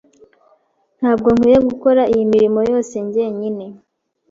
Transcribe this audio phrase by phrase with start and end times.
[0.99, 3.65] Ntabwo nkwiye gukora iyi mirimo yose njyenyine.